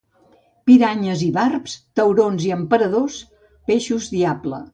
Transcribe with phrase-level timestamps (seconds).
[0.69, 3.19] Piranyes i barbs, taurons i emperadors,
[3.71, 4.65] peixos diable.